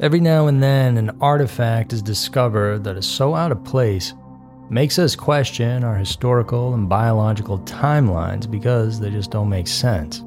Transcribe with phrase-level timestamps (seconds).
[0.00, 4.14] Every now and then, an artifact is discovered that is so out of place,
[4.70, 10.18] makes us question our historical and biological timelines because they just don't make sense.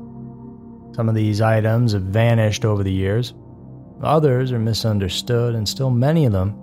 [0.93, 3.33] Some of these items have vanished over the years,
[4.03, 6.53] others are misunderstood, and still many of them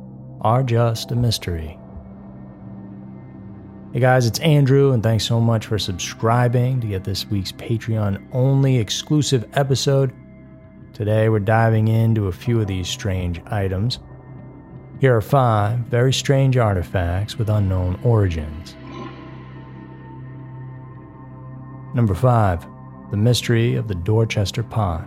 [0.43, 1.79] are just a mystery.
[3.95, 8.29] Hey guys, it's Andrew, and thanks so much for subscribing to get this week's Patreon
[8.33, 10.13] only exclusive episode.
[10.99, 14.01] Today, we're diving into a few of these strange items.
[14.99, 18.75] Here are five very strange artifacts with unknown origins.
[21.95, 22.67] Number five,
[23.13, 25.07] the mystery of the Dorchester Pot.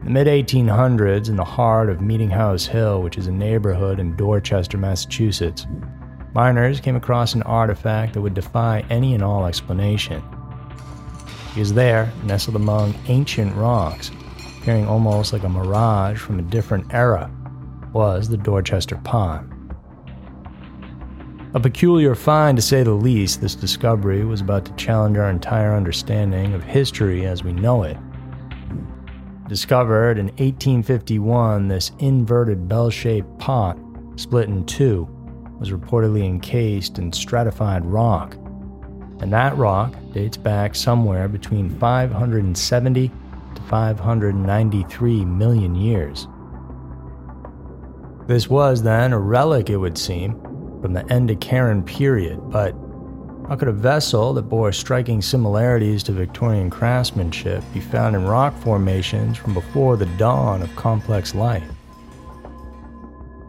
[0.00, 3.98] In the mid 1800s, in the heart of Meeting House Hill, which is a neighborhood
[3.98, 5.66] in Dorchester, Massachusetts,
[6.34, 10.22] miners came across an artifact that would defy any and all explanation.
[11.58, 14.12] Because there, nestled among ancient rocks,
[14.60, 17.28] appearing almost like a mirage from a different era,
[17.92, 19.44] was the Dorchester Pot.
[21.54, 25.74] A peculiar find, to say the least, this discovery was about to challenge our entire
[25.74, 27.96] understanding of history as we know it.
[29.48, 33.76] Discovered in 1851, this inverted bell shaped pot,
[34.14, 35.08] split in two,
[35.58, 38.36] was reportedly encased in stratified rock.
[39.20, 46.28] And that rock dates back somewhere between 570 to 593 million years.
[48.26, 50.38] This was then a relic, it would seem,
[50.82, 52.74] from the Ediacaran period, but
[53.48, 58.54] how could a vessel that bore striking similarities to Victorian craftsmanship be found in rock
[58.58, 61.64] formations from before the dawn of complex life?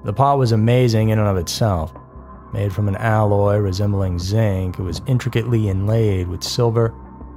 [0.06, 1.94] The pot was amazing in and of itself.
[2.52, 6.94] Made from an alloy resembling zinc, it was intricately inlaid with silver,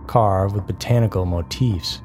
[0.06, 2.00] carved with botanical motifs.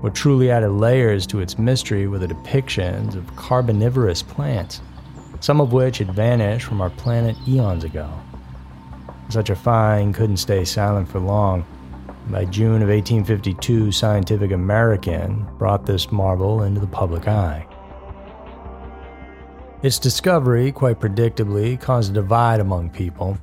[0.00, 4.80] What truly added layers to its mystery were the depictions of carbonivorous plants,
[5.38, 8.10] some of which had vanished from our planet eons ago.
[9.28, 11.64] Such a find couldn't stay silent for long.
[12.28, 17.66] By June of 1852, Scientific American brought this marvel into the public eye.
[19.82, 23.36] Its discovery, quite predictably, caused a divide among people.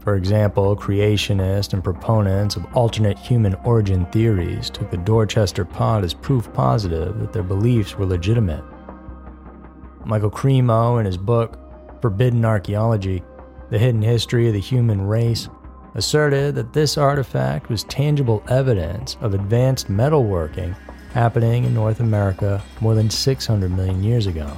[0.00, 6.14] For example, creationists and proponents of alternate human origin theories took the Dorchester pot as
[6.14, 8.64] proof positive that their beliefs were legitimate.
[10.04, 11.56] Michael Cremo, in his book
[12.00, 13.22] Forbidden Archaeology,
[13.70, 15.48] the hidden history of the human race,
[15.94, 20.76] asserted that this artifact was tangible evidence of advanced metalworking
[21.12, 24.50] happening in North America more than 600 million years ago.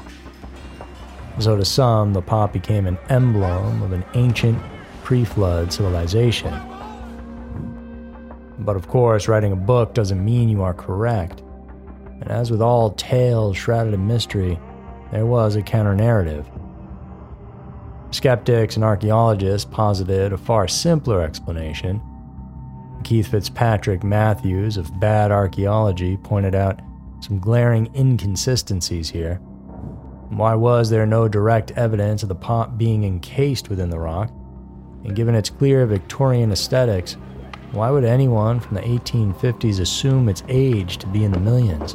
[1.40, 4.58] So, to some, the pot became an emblem of an ancient
[5.02, 6.54] pre flood civilization.
[8.60, 11.42] But of course, writing a book doesn't mean you are correct.
[12.20, 14.58] And as with all tales shrouded in mystery,
[15.10, 16.48] there was a counter narrative.
[18.10, 22.00] Skeptics and archaeologists posited a far simpler explanation.
[23.02, 26.80] Keith Fitzpatrick Matthews of Bad Archaeology pointed out
[27.20, 29.40] some glaring inconsistencies here.
[30.34, 34.30] Why was there no direct evidence of the pot being encased within the rock?
[35.04, 37.16] And given its clear Victorian aesthetics,
[37.70, 41.94] why would anyone from the 1850s assume its age to be in the millions?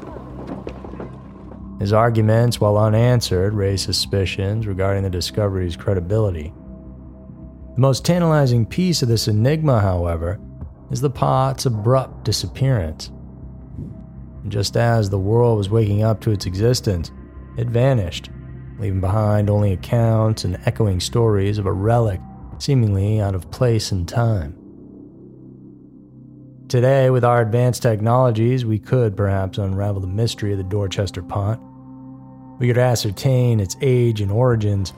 [1.81, 6.53] His arguments, while unanswered, raised suspicions regarding the discovery's credibility.
[7.75, 10.39] The most tantalizing piece of this enigma, however,
[10.91, 13.11] is the pot's abrupt disappearance.
[14.47, 17.11] Just as the world was waking up to its existence,
[17.59, 18.29] it vanished,
[18.79, 22.19] leaving behind only accounts and echoing stories of a relic
[22.57, 24.55] seemingly out of place and time.
[26.67, 31.59] Today, with our advanced technologies, we could perhaps unravel the mystery of the Dorchester pot
[32.59, 34.93] we could ascertain its age and origins,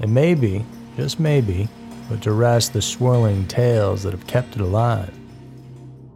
[0.00, 0.64] and maybe,
[0.96, 1.68] just maybe,
[2.08, 5.16] put to rest the swirling tales that have kept it alive.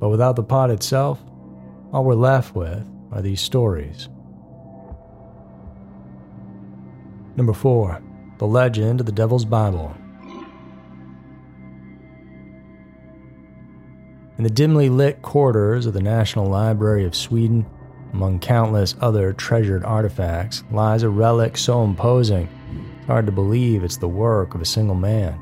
[0.00, 1.22] But without the pot itself,
[1.92, 4.08] all we're left with are these stories.
[7.38, 8.02] Number 4
[8.38, 9.94] The Legend of the Devil's Bible.
[14.36, 17.64] In the dimly lit quarters of the National Library of Sweden,
[18.12, 22.48] among countless other treasured artifacts lies a relic so imposing,
[22.96, 25.38] it's hard to believe it's the work of a single man.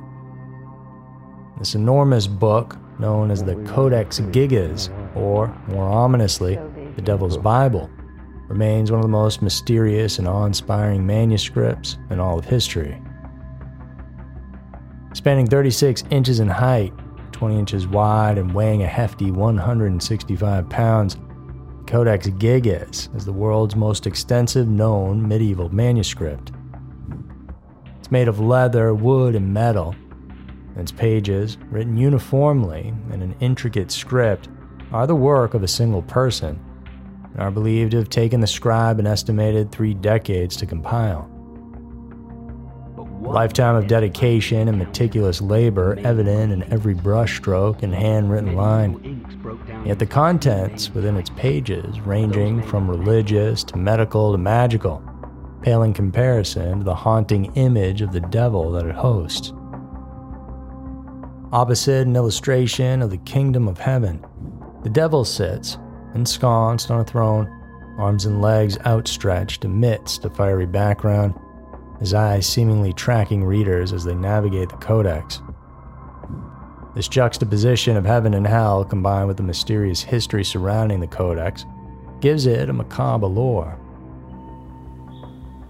[1.59, 6.59] This enormous book, known as the Codex Gigas, or more ominously,
[6.97, 7.89] the Devil's Bible,
[8.49, 13.01] remains one of the most mysterious and awe inspiring manuscripts in all of history.
[15.15, 16.93] Spanning 36 inches in height,
[17.33, 21.17] 20 inches wide, and weighing a hefty 165 pounds,
[21.87, 26.53] Codex Gigas is the world's most extensive known medieval manuscript.
[27.99, 29.95] It's made of leather, wood, and metal.
[30.77, 34.49] Its pages, written uniformly in an intricate script,
[34.93, 36.61] are the work of a single person
[37.39, 41.31] are believed to have taken the scribe an estimated three decades to compile.
[42.97, 49.25] A lifetime of dedication and meticulous labor evident in every brushstroke and handwritten line.
[49.85, 55.03] Yet the contents within its pages, ranging from religious to medical to magical,
[55.63, 59.53] pale in comparison to the haunting image of the devil that it hosts.
[61.53, 64.25] Opposite an illustration of the kingdom of heaven,
[64.83, 65.79] the devil sits,
[66.17, 67.47] ensconced on a throne,
[67.99, 71.35] arms and legs outstretched amidst a fiery background,
[72.01, 75.41] his eyes seemingly tracking readers as they navigate the codex.
[76.95, 81.65] This juxtaposition of heaven and hell, combined with the mysterious history surrounding the codex,
[82.21, 83.79] gives it a macabre allure.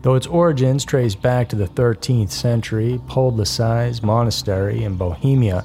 [0.02, 5.64] Though its origins trace back to the 13th century, Podlasice monastery in Bohemia,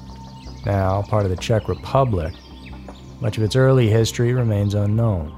[0.65, 2.33] now part of the Czech Republic,
[3.21, 5.37] much of its early history remains unknown.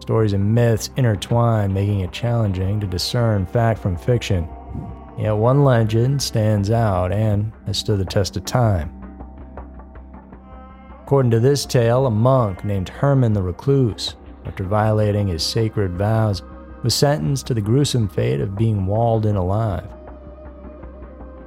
[0.00, 4.48] Stories and myths intertwine, making it challenging to discern fact from fiction.
[5.18, 8.90] Yet one legend stands out and has stood the test of time.
[11.02, 14.16] According to this tale, a monk named Herman the Recluse,
[14.46, 16.42] after violating his sacred vows,
[16.82, 19.86] was sentenced to the gruesome fate of being walled in alive.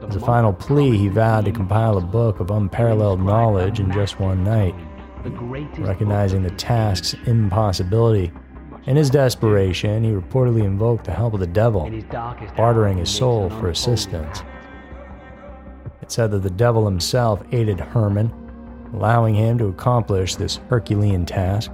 [0.07, 4.19] As a final plea, he vowed to compile a book of unparalleled knowledge in just
[4.19, 4.75] one night.
[5.77, 8.31] Recognizing the task's impossibility,
[8.85, 11.89] in his desperation, he reportedly invoked the help of the devil,
[12.57, 14.43] bartering his soul for assistance.
[16.01, 18.33] It said that the devil himself aided Herman,
[18.93, 21.71] allowing him to accomplish this Herculean task.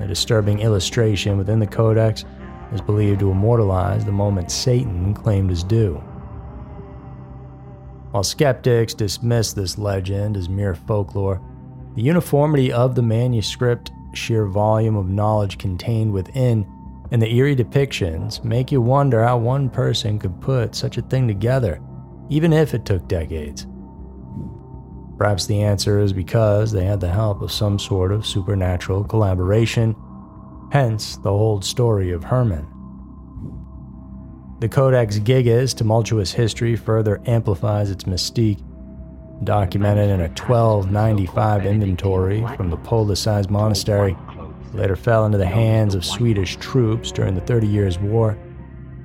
[0.00, 2.24] A disturbing illustration within the Codex
[2.72, 6.02] is believed to immortalize the moment Satan claimed his due.
[8.12, 11.40] While skeptics dismiss this legend as mere folklore,
[11.94, 16.66] the uniformity of the manuscript, sheer volume of knowledge contained within,
[17.10, 21.26] and the eerie depictions make you wonder how one person could put such a thing
[21.26, 21.80] together,
[22.28, 23.66] even if it took decades.
[25.16, 29.96] Perhaps the answer is because they had the help of some sort of supernatural collaboration,
[30.70, 32.66] hence the whole story of Herman.
[34.62, 38.62] The Codex Gigas' tumultuous history further amplifies its mystique
[39.42, 44.16] documented in a 1295 inventory from the Podlasice monastery,
[44.72, 48.38] later fell into the hands of Swedish troops during the Thirty Years' War.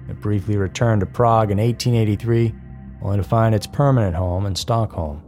[0.08, 2.54] It briefly returned to Prague in 1883,
[3.02, 5.24] only to find its permanent home in Stockholm.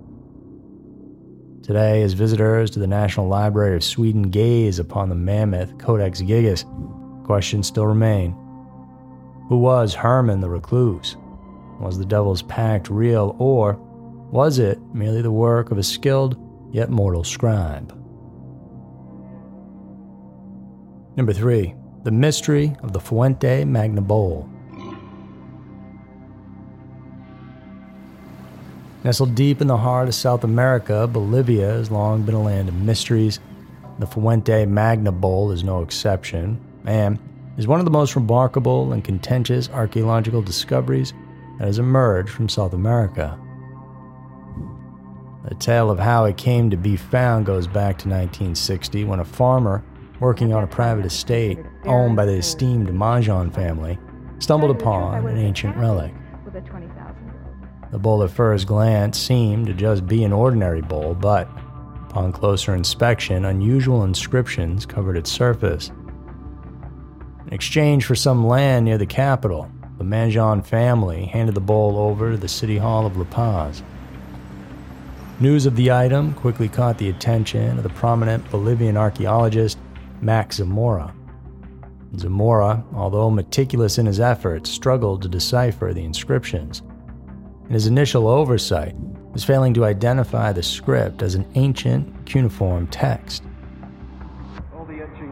[1.63, 6.65] Today, as visitors to the National Library of Sweden gaze upon the mammoth Codex Gigas,
[7.25, 8.35] questions still remain.
[9.49, 11.17] Who was Herman the Recluse?
[11.79, 13.73] Was the Devil's Pact real, or
[14.29, 16.37] was it merely the work of a skilled
[16.71, 17.89] yet mortal scribe?
[21.15, 21.73] Number 3.
[22.03, 24.47] The Mystery of the Fuente Magna Bowl.
[29.03, 32.75] Nestled deep in the heart of South America, Bolivia has long been a land of
[32.75, 33.39] mysteries.
[33.97, 37.17] The Fuente Magna Bowl is no exception, and
[37.59, 41.13] is one of the most remarkable and contentious archaeological discoveries
[41.57, 43.37] that has emerged from South America.
[45.43, 49.25] The tale of how it came to be found goes back to 1960 when a
[49.25, 49.83] farmer
[50.21, 53.99] working on a private estate owned by the esteemed Manjón family
[54.39, 56.13] stumbled upon an ancient relic.
[57.91, 61.49] The bowl at first glance seemed to just be an ordinary bowl, but
[62.07, 65.91] upon closer inspection, unusual inscriptions covered its surface.
[67.49, 72.29] In exchange for some land near the capital, the Manjón family handed the bowl over
[72.29, 73.81] to the City Hall of La Paz.
[75.39, 79.79] News of the item quickly caught the attention of the prominent Bolivian archaeologist
[80.21, 81.11] Max Zamora.
[82.17, 86.83] Zamora, although meticulous in his efforts, struggled to decipher the inscriptions.
[87.65, 88.93] In his initial oversight,
[89.33, 93.41] was failing to identify the script as an ancient cuneiform text.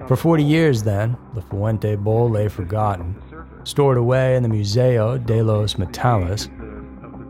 [0.07, 3.21] For 40 years, then, the Fuente Bowl lay forgotten,
[3.65, 6.47] stored away in the Museo de los Metales,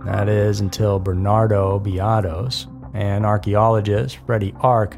[0.05, 4.97] that is until Bernardo Biados and archaeologist Freddie Ark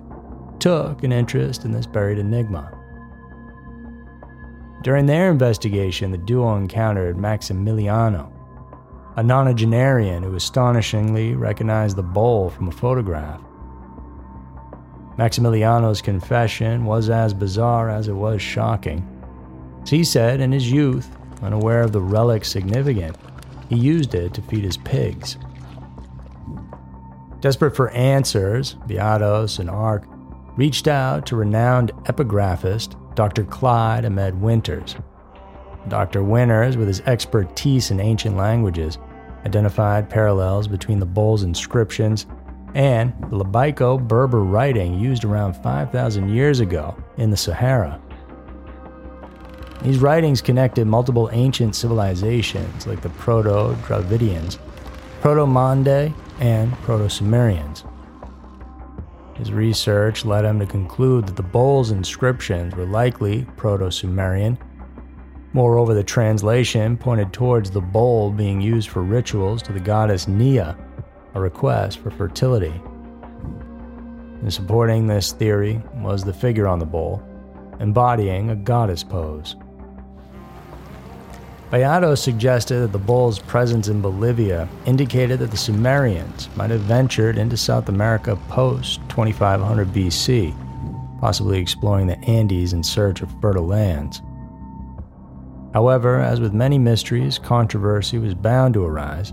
[0.60, 2.70] took an interest in this buried enigma.
[4.84, 8.30] During their investigation, the duo encountered Maximiliano,
[9.16, 13.42] a nonagenarian who astonishingly recognized the bowl from a photograph.
[15.20, 19.06] Maximiliano's confession was as bizarre as it was shocking.
[19.84, 23.18] As he said in his youth, unaware of the relic's significance,
[23.68, 25.36] he used it to feed his pigs.
[27.42, 30.06] Desperate for answers, Biados and Ark
[30.56, 33.44] reached out to renowned epigraphist Dr.
[33.44, 34.96] Clyde Ahmed Winters.
[35.90, 36.24] Dr.
[36.24, 38.98] Winters, with his expertise in ancient languages,
[39.46, 42.26] identified parallels between the bull's inscriptions
[42.74, 48.00] and the Libyco Berber writing used around 5,000 years ago in the Sahara.
[49.82, 54.58] These writings connected multiple ancient civilizations like the Proto Dravidians,
[55.22, 57.86] Proto Mande, and Proto Sumerians.
[59.36, 64.58] His research led him to conclude that the bowl's inscriptions were likely Proto Sumerian.
[65.54, 70.78] Moreover, the translation pointed towards the bowl being used for rituals to the goddess Nia,
[71.34, 72.74] a request for fertility.
[74.42, 77.22] And supporting this theory was the figure on the bowl,
[77.80, 79.56] embodying a goddess pose.
[81.72, 87.38] Beato suggested that the bull's presence in Bolivia indicated that the Sumerians might have ventured
[87.38, 94.22] into South America post 2500 BC, possibly exploring the Andes in search of fertile lands.
[95.74, 99.32] However, as with many mysteries, controversy was bound to arise.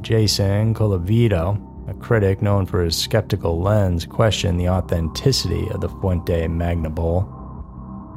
[0.00, 6.46] Jason Colavito, a critic known for his skeptical lens, questioned the authenticity of the Fuente
[6.48, 7.28] Magna Bowl.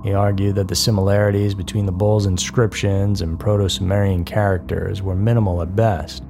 [0.04, 5.62] He argued that the similarities between the bull's inscriptions and Proto Sumerian characters were minimal
[5.62, 6.24] at best.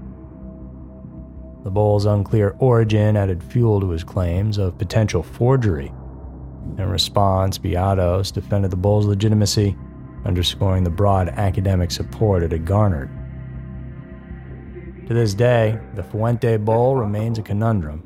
[1.63, 5.92] The bull's unclear origin added fuel to his claims of potential forgery.
[6.77, 9.75] In response, Biados defended the bull's legitimacy,
[10.25, 13.10] underscoring the broad academic support it had garnered.
[15.08, 18.00] To this day, the Fuente Bowl remains a conundrum.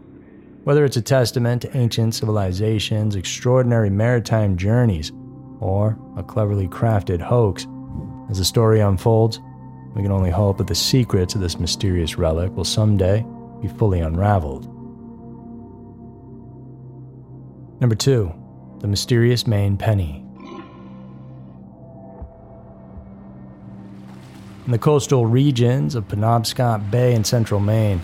[0.66, 5.12] Whether it's a testament to ancient civilizations' extraordinary maritime journeys
[5.60, 7.66] or a cleverly crafted hoax.
[8.30, 9.40] As the story unfolds,
[9.96, 13.26] we can only hope that the secrets of this mysterious relic will someday
[13.64, 14.66] be fully unraveled.
[17.82, 18.32] Number 2.
[18.78, 20.24] The Mysterious Maine Penny.
[24.66, 28.00] In the coastal regions of Penobscot Bay in central Maine,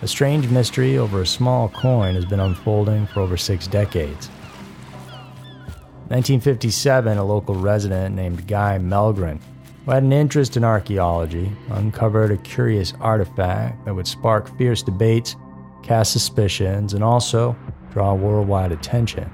[0.00, 4.28] a strange mystery over a small coin has been unfolding for over six decades.
[6.08, 9.38] 1957, a local resident named Guy Mellgren,
[9.84, 15.36] who had an interest in archaeology, uncovered a curious artifact that would spark fierce debates,
[15.82, 17.54] cast suspicions, and also
[17.92, 19.30] draw worldwide attention.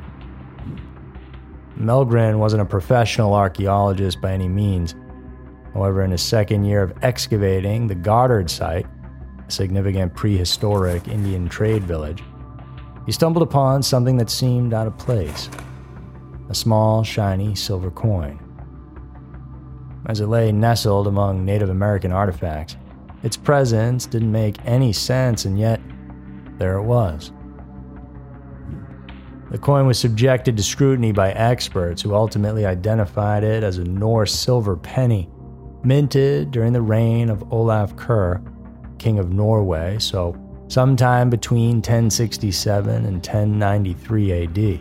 [1.78, 4.96] Mellgren wasn't a professional archaeologist by any means.
[5.74, 8.86] However, in his second year of excavating the Goddard site,
[9.46, 12.22] a significant prehistoric Indian trade village,
[13.04, 15.50] he stumbled upon something that seemed out of place
[16.50, 18.38] a small, shiny silver coin.
[20.06, 22.76] As it lay nestled among Native American artifacts,
[23.22, 25.80] its presence didn't make any sense, and yet
[26.58, 27.32] there it was.
[29.50, 34.34] The coin was subjected to scrutiny by experts who ultimately identified it as a Norse
[34.34, 35.30] silver penny,
[35.84, 38.40] minted during the reign of Olaf Kyrre,
[38.98, 40.36] King of Norway, so
[40.68, 44.80] sometime between 1067 and 1093 AD.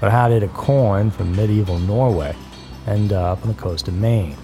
[0.00, 2.34] But how did a coin from medieval Norway
[2.86, 4.36] end up on the coast of Maine?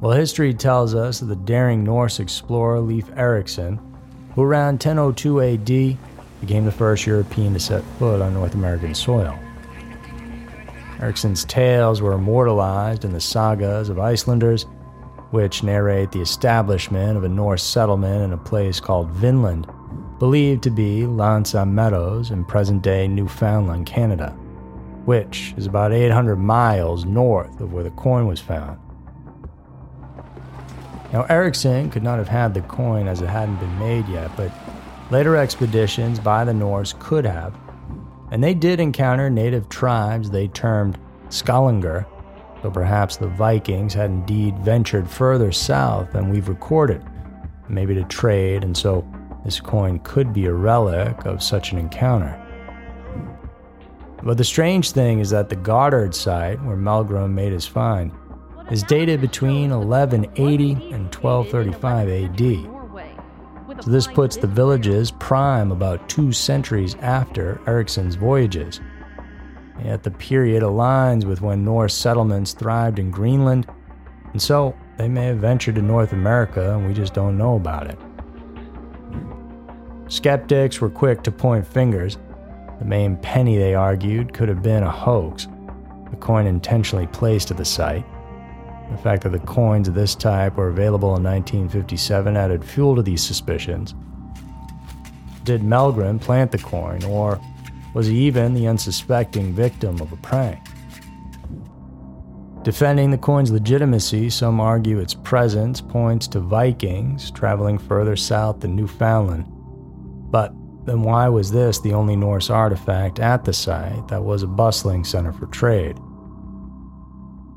[0.00, 3.80] Well, history tells us that the daring Norse explorer Leif Erikson,
[4.34, 5.98] who around 1002 AD
[6.40, 9.38] became the first European to set foot on North American soil.
[11.00, 14.64] Erikson's tales were immortalized in the sagas of Icelanders,
[15.30, 19.66] which narrate the establishment of a Norse settlement in a place called Vinland
[20.18, 24.30] believed to be L'Anse Meadows in present day Newfoundland, Canada,
[25.04, 28.78] which is about 800 miles north of where the coin was found.
[31.12, 34.52] Now, Erikson could not have had the coin as it hadn't been made yet, but
[35.10, 37.54] later expeditions by the Norse could have,
[38.34, 40.98] and they did encounter native tribes they termed
[41.28, 42.04] Skraelingar,
[42.64, 47.00] though perhaps the Vikings had indeed ventured further south than we've recorded,
[47.68, 49.06] maybe to trade, and so
[49.44, 52.36] this coin could be a relic of such an encounter.
[54.24, 58.10] But the strange thing is that the Goddard site, where Mellgren made his find,
[58.68, 62.73] is dated between 1180 and 1235 AD.
[63.80, 68.80] So this puts the village's prime about two centuries after Erikson's voyages.
[69.84, 73.66] Yet the period aligns with when Norse settlements thrived in Greenland,
[74.32, 77.88] and so they may have ventured to North America and we just don't know about
[77.88, 77.98] it.
[80.08, 82.18] Skeptics were quick to point fingers.
[82.78, 85.48] The Maine penny, they argued, could have been a hoax,
[86.12, 88.04] a coin intentionally placed at the site.
[88.90, 93.02] The fact that the coins of this type were available in 1957 added fuel to
[93.02, 93.94] these suspicions.
[95.44, 97.40] Did Mellgren plant the coin, or
[97.92, 100.58] was he even the unsuspecting victim of a prank?
[102.62, 108.74] Defending the coin's legitimacy, some argue its presence points to Vikings traveling further south than
[108.74, 109.44] Newfoundland.
[110.30, 110.54] But
[110.86, 115.04] then why was this the only Norse artifact at the site that was a bustling
[115.04, 115.98] center for trade?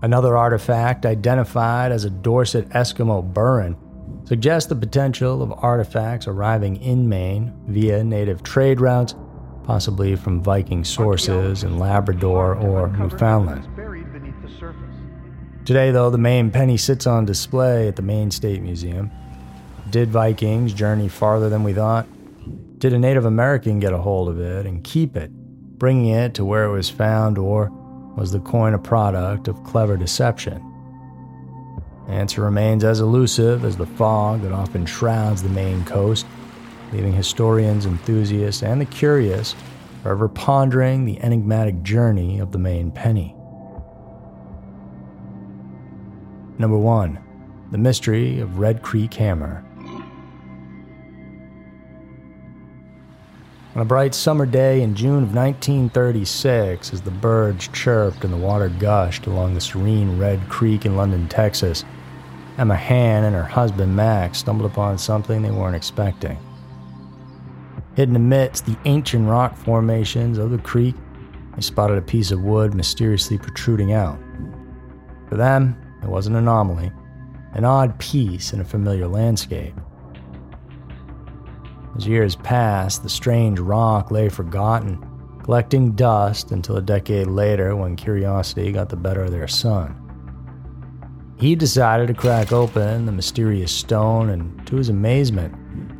[0.01, 3.75] Another artifact, identified as a Dorset Eskimo burin,
[4.25, 9.15] suggests the potential of artifacts arriving in Maine via native trade routes,
[9.63, 13.67] possibly from Viking sources in Labrador or Newfoundland.
[15.65, 19.11] Today, though, the Maine penny sits on display at the Maine State Museum.
[19.89, 22.07] Did Vikings journey farther than we thought?
[22.77, 25.31] Did a Native American get a hold of it and keep it,
[25.79, 27.71] bringing it to where it was found, or
[28.17, 30.73] was the coin a product of clever deception?
[32.07, 36.25] The answer remains as elusive as the fog that often shrouds the Maine coast,
[36.91, 39.55] leaving historians, enthusiasts, and the curious
[40.01, 43.35] forever pondering the enigmatic journey of the Maine penny.
[46.57, 47.19] Number 1
[47.71, 49.66] The Mystery of Red Creek Hammer.
[53.77, 58.37] On a bright summer day in June of 1936, as the birds chirped and the
[58.37, 61.85] water gushed along the serene Red Creek in London, Texas,
[62.57, 66.39] Emma Hahn and her husband Max stumbled upon something they weren't expecting.
[67.95, 70.95] Hidden amidst the ancient rock formations of the creek,
[71.55, 74.17] they spotted a piece of wood mysteriously protruding out.
[75.29, 76.91] For them, it was an anomaly,
[77.53, 79.75] an odd piece in a familiar landscape.
[81.97, 85.03] As years passed, the strange rock lay forgotten,
[85.43, 89.95] collecting dust until a decade later when curiosity got the better of their son.
[91.39, 95.55] He decided to crack open the mysterious stone, and to his amazement,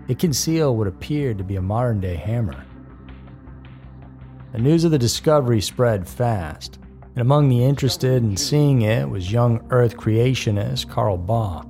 [0.07, 2.63] it concealed what appeared to be a modern day hammer.
[4.51, 9.31] The news of the discovery spread fast, and among the interested in seeing it was
[9.31, 11.65] young Earth creationist Carl Baugh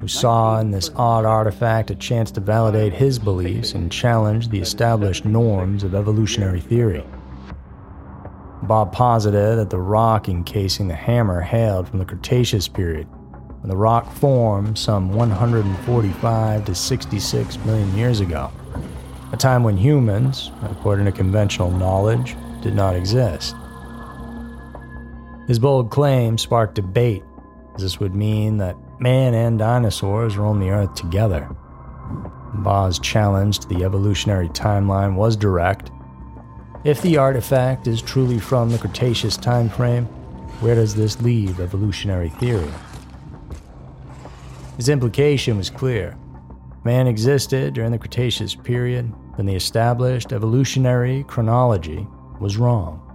[0.00, 4.60] who saw in this odd artifact a chance to validate his beliefs and challenge the
[4.60, 7.04] established norms of evolutionary theory.
[8.62, 13.06] Baugh posited that the rock encasing the hammer hailed from the Cretaceous period,
[13.60, 18.50] when the rock formed some 145 to 66 million years ago,
[19.32, 23.54] a time when humans, according to conventional knowledge, did not exist.
[25.46, 27.22] His bold claim sparked debate,
[27.74, 31.48] as this would mean that man and dinosaurs roamed the Earth together.
[32.56, 35.90] Baugh's challenge to the evolutionary timeline was direct.
[36.84, 40.04] If the artifact is truly from the Cretaceous time frame,
[40.60, 42.70] where does this leave evolutionary theory?
[44.76, 46.16] His implication was clear.
[46.84, 52.06] Man existed during the Cretaceous period, then the established evolutionary chronology
[52.38, 53.06] was wrong.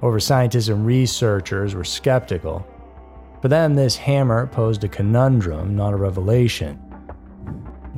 [0.00, 2.66] However, scientists and researchers were skeptical
[3.44, 6.80] for them, this hammer posed a conundrum, not a revelation.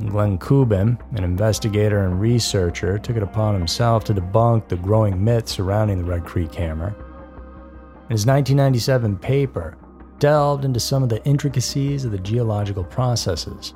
[0.07, 5.47] Glen Kuban, an investigator and researcher, took it upon himself to debunk the growing myth
[5.47, 6.89] surrounding the Red Creek Hammer.
[6.89, 9.77] In his 1997 paper,
[10.19, 13.73] delved into some of the intricacies of the geological processes.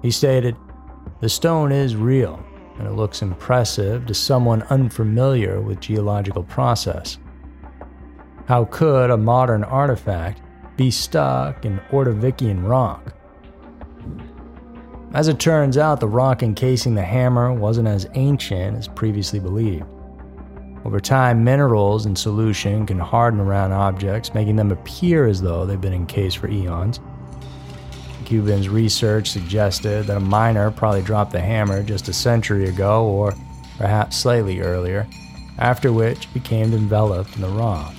[0.00, 0.56] He stated,
[1.20, 2.42] The stone is real,
[2.78, 7.18] and it looks impressive to someone unfamiliar with geological process.
[8.46, 10.40] How could a modern artifact
[10.76, 13.12] be stuck in Ordovician rock?
[15.14, 19.86] As it turns out, the rock encasing the hammer wasn't as ancient as previously believed.
[20.84, 25.80] Over time, minerals in solution can harden around objects, making them appear as though they've
[25.80, 27.00] been encased for eons.
[28.26, 33.34] Kuban's research suggested that a miner probably dropped the hammer just a century ago, or
[33.76, 35.08] perhaps slightly earlier,
[35.58, 37.92] after which it became enveloped in the rock.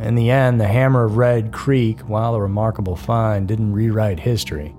[0.00, 4.74] In the end, the Hammer of Red Creek, while a remarkable find, didn't rewrite history.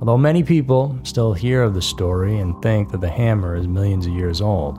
[0.00, 4.06] Although many people still hear of the story and think that the hammer is millions
[4.06, 4.78] of years old.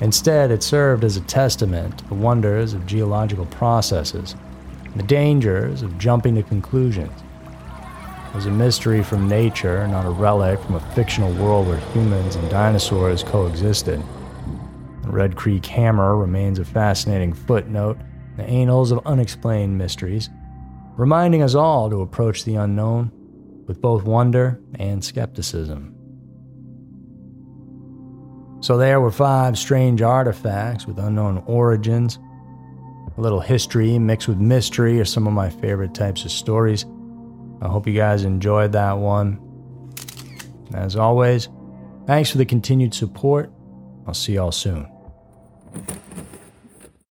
[0.00, 4.36] Instead, it served as a testament to the wonders of geological processes
[4.94, 7.12] the dangers of jumping to conclusions.
[8.28, 12.36] It was a mystery from nature, not a relic from a fictional world where humans
[12.36, 14.02] and dinosaurs coexisted.
[15.16, 17.96] Red Creek Hammer remains a fascinating footnote
[18.32, 20.28] in the annals of unexplained mysteries,
[20.98, 23.10] reminding us all to approach the unknown
[23.66, 25.94] with both wonder and skepticism.
[28.60, 32.18] So, there were five strange artifacts with unknown origins.
[33.16, 36.84] A little history mixed with mystery are some of my favorite types of stories.
[37.62, 39.40] I hope you guys enjoyed that one.
[40.74, 41.48] As always,
[42.06, 43.50] thanks for the continued support.
[44.06, 44.86] I'll see y'all soon.